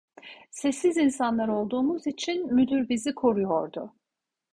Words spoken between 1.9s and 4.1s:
için müdür bizi koruyordu.